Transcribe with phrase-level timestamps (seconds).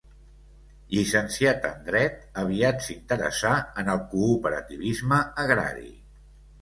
[0.93, 3.53] Llicenciat en dret, aviat s'interessà
[3.83, 5.91] en el cooperativisme agrari.